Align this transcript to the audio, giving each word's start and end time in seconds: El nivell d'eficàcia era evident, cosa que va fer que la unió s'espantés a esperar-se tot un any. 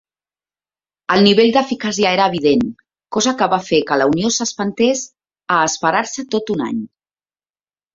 El 1.15 1.21
nivell 1.27 1.51
d'eficàcia 1.57 2.15
era 2.17 2.25
evident, 2.33 2.65
cosa 3.19 3.35
que 3.43 3.51
va 3.55 3.63
fer 3.69 3.83
que 3.93 4.01
la 4.03 4.11
unió 4.15 4.35
s'espantés 4.41 5.07
a 5.57 5.63
esperar-se 5.71 6.31
tot 6.37 6.57
un 6.61 6.71
any. 6.75 6.87